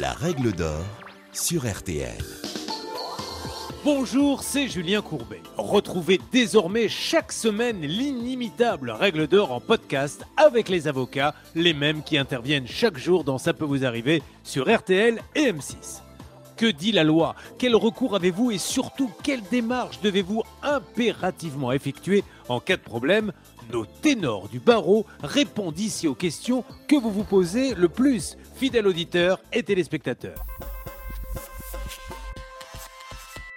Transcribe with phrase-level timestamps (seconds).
[0.00, 0.84] La règle d'or
[1.32, 2.18] sur RTL.
[3.84, 5.40] Bonjour, c'est Julien Courbet.
[5.56, 12.18] Retrouvez désormais chaque semaine l'inimitable règle d'or en podcast avec les avocats, les mêmes qui
[12.18, 16.00] interviennent chaque jour dans Ça peut vous arriver sur RTL et M6.
[16.56, 17.36] Que dit la loi?
[17.58, 23.32] Quel recours avez-vous et surtout quelle démarche devez-vous impérativement effectuer en cas de problème?
[23.72, 28.86] Nos ténors du barreau répondent ici aux questions que vous vous posez le plus, fidèles
[28.86, 30.44] auditeurs et téléspectateurs.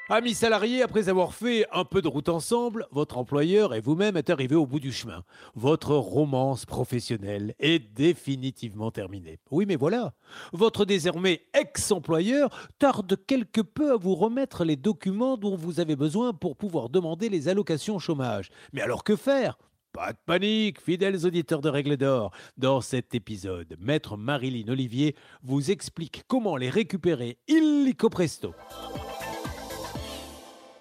[0.09, 4.29] Amis salariés, après avoir fait un peu de route ensemble, votre employeur et vous-même êtes
[4.29, 5.25] arrivés au bout du chemin.
[5.53, 9.37] Votre romance professionnelle est définitivement terminée.
[9.51, 10.13] Oui, mais voilà,
[10.53, 16.31] votre désormais ex-employeur tarde quelque peu à vous remettre les documents dont vous avez besoin
[16.31, 18.49] pour pouvoir demander les allocations chômage.
[18.71, 19.57] Mais alors que faire?
[19.91, 22.31] Pas de panique, fidèles auditeurs de Règle d'Or.
[22.57, 28.53] Dans cet épisode, Maître Marilyn Olivier vous explique comment les récupérer illico presto.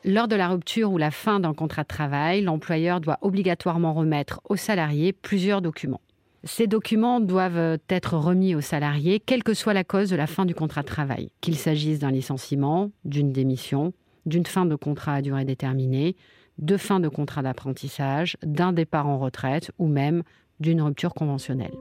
[0.05, 4.41] Lors de la rupture ou la fin d'un contrat de travail, l'employeur doit obligatoirement remettre
[4.49, 6.01] au salarié plusieurs documents.
[6.45, 10.45] Ces documents doivent être remis au salarié, quelle que soit la cause de la fin
[10.45, 13.93] du contrat de travail, qu'il s'agisse d'un licenciement, d'une démission,
[14.27, 16.15] d'une fin de contrat à durée déterminée,
[16.59, 20.23] de fin de contrat d'apprentissage, d'un départ en retraite ou même
[20.61, 21.75] d'une rupture conventionnelle.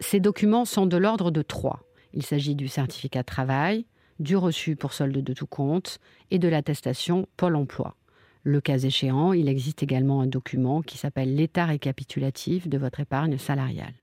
[0.00, 1.80] Ces documents sont de l'ordre de trois.
[2.12, 3.86] Il s'agit du certificat de travail,
[4.20, 5.98] du reçu pour solde de tout compte
[6.30, 7.96] et de l'attestation Pôle emploi.
[8.42, 13.38] Le cas échéant, il existe également un document qui s'appelle l'état récapitulatif de votre épargne
[13.38, 13.94] salariale.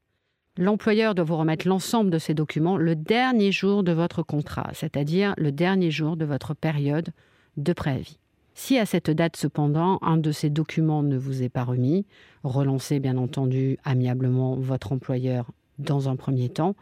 [0.57, 5.33] L'employeur doit vous remettre l'ensemble de ces documents le dernier jour de votre contrat, c'est-à-dire
[5.37, 7.09] le dernier jour de votre période
[7.57, 8.19] de préavis.
[8.55, 12.05] Si à cette date cependant un de ces documents ne vous est pas remis,
[12.43, 16.75] relancez bien entendu amiablement votre employeur dans un premier temps,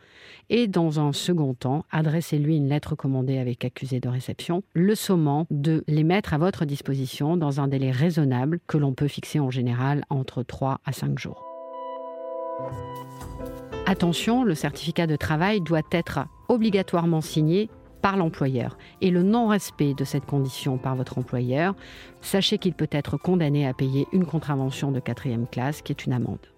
[0.50, 5.48] et dans un second temps, adressez-lui une lettre commandée avec accusé de réception, le sommant
[5.50, 9.50] de les mettre à votre disposition dans un délai raisonnable que l'on peut fixer en
[9.50, 11.46] général entre 3 à 5 jours.
[13.86, 17.70] Attention, le certificat de travail doit être obligatoirement signé
[18.02, 18.78] par l'employeur.
[19.02, 21.76] Et le non-respect de cette condition par votre employeur,
[22.22, 26.14] sachez qu'il peut être condamné à payer une contravention de quatrième classe, qui est une
[26.14, 26.52] amende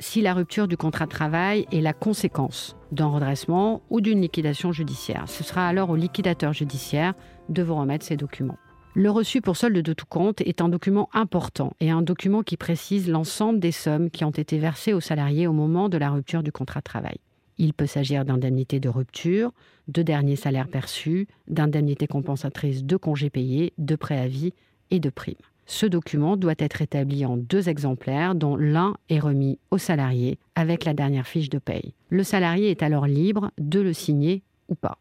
[0.00, 4.72] si la rupture du contrat de travail est la conséquence d'un redressement ou d'une liquidation
[4.72, 5.24] judiciaire.
[5.26, 7.14] Ce sera alors au liquidateur judiciaire
[7.48, 8.58] de vous remettre ces documents.
[8.94, 12.56] Le reçu pour solde de tout compte est un document important et un document qui
[12.56, 16.42] précise l'ensemble des sommes qui ont été versées aux salariés au moment de la rupture
[16.42, 17.18] du contrat de travail.
[17.58, 19.52] Il peut s'agir d'indemnités de rupture,
[19.88, 24.54] de derniers salaires perçus, d'indemnités compensatrices de congés payés, de préavis
[24.90, 25.34] et de primes.
[25.66, 30.84] Ce document doit être établi en deux exemplaires dont l'un est remis au salarié avec
[30.84, 31.94] la dernière fiche de paye.
[32.08, 34.98] Le salarié est alors libre de le signer ou pas.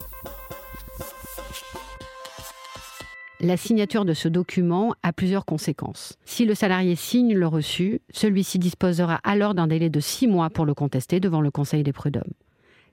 [3.40, 6.18] La signature de ce document a plusieurs conséquences.
[6.26, 10.66] Si le salarié signe le reçu, celui-ci disposera alors d'un délai de six mois pour
[10.66, 12.34] le contester devant le Conseil des prud'hommes.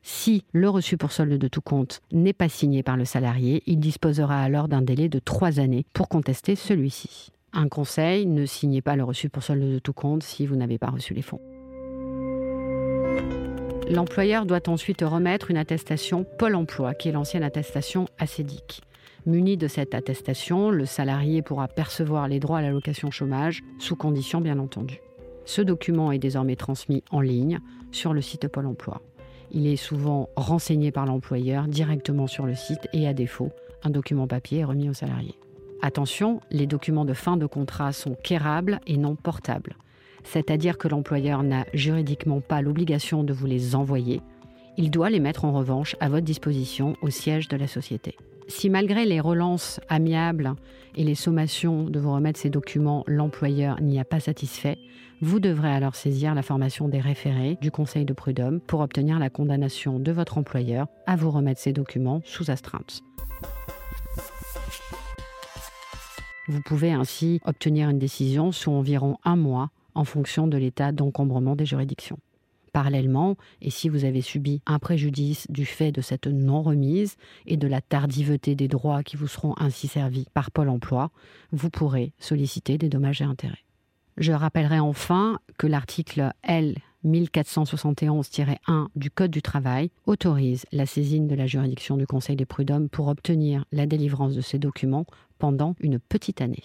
[0.07, 3.81] Si le reçu pour solde de tout compte n'est pas signé par le salarié, il
[3.81, 7.33] disposera alors d'un délai de trois années pour contester celui-ci.
[7.55, 10.77] Un conseil, ne signez pas le reçu pour solde de tout compte si vous n'avez
[10.77, 11.41] pas reçu les fonds.
[13.91, 18.83] L'employeur doit ensuite remettre une attestation Pôle emploi, qui est l'ancienne attestation ACEDIC.
[19.25, 24.43] Muni de cette attestation, le salarié pourra percevoir les droits à l'allocation chômage, sous condition
[24.43, 25.01] bien entendu.
[25.47, 27.61] Ce document est désormais transmis en ligne
[27.91, 29.01] sur le site Pôle emploi.
[29.50, 33.50] Il est souvent renseigné par l'employeur directement sur le site et à défaut,
[33.82, 35.34] un document papier est remis au salarié.
[35.82, 39.77] Attention, les documents de fin de contrat sont quérables et non portables.
[40.22, 44.22] C'est-à-dire que l'employeur n'a juridiquement pas l'obligation de vous les envoyer.
[44.78, 48.16] Il doit les mettre en revanche à votre disposition au siège de la société.
[48.49, 50.55] Si malgré les relances amiables
[50.97, 54.78] et les sommations de vous remettre ces documents, l'employeur n'y a pas satisfait,
[55.21, 59.31] vous devrez alors saisir la formation des référés du Conseil de prud'homme pour obtenir la
[59.31, 63.00] condamnation de votre employeur à vous remettre ces documents sous astreinte.
[66.49, 71.56] Vous pouvez ainsi obtenir une décision sous environ un mois en fonction de l'état d'encombrement
[71.56, 72.19] des juridictions.
[72.75, 77.15] Parallèlement, et si vous avez subi un préjudice du fait de cette non-remise
[77.47, 81.12] et de la tardiveté des droits qui vous seront ainsi servis par Pôle Emploi,
[81.53, 83.65] vous pourrez solliciter des dommages et intérêts.
[84.17, 86.75] Je rappellerai enfin que l'article L
[87.05, 92.88] 1471-1 du Code du travail autorise la saisine de la juridiction du Conseil des prud'hommes
[92.88, 95.06] pour obtenir la délivrance de ces documents
[95.38, 96.65] pendant une petite année.